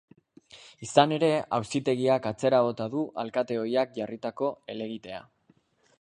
[0.85, 5.25] Izan ere, auzitegiak atzera bota du alkate ohiak jarritako helegitea.